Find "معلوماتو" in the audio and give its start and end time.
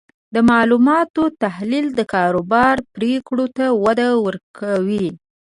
0.49-1.23